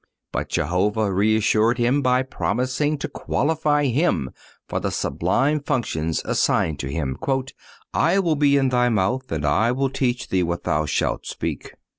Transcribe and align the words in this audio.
But 0.31 0.49
Jehovah 0.49 1.13
reassured 1.13 1.77
him 1.77 2.01
by 2.01 2.23
promising 2.23 2.97
to 2.97 3.07
qualify 3.07 3.85
him 3.85 4.31
for 4.67 4.79
the 4.79 4.89
sublime 4.89 5.59
functions 5.59 6.23
assigned 6.25 6.79
to 6.79 6.87
him: 6.91 7.19
"I 7.93 8.17
will 8.17 8.33
be 8.35 8.57
in 8.57 8.69
thy 8.69 8.89
mouth, 8.89 9.31
and 9.31 9.45
I 9.45 9.71
will 9.71 9.89
teach 9.91 10.29
thee 10.29 10.41
what 10.41 10.63
thou 10.63 10.87
shalt 10.87 11.27
speak." 11.27 11.75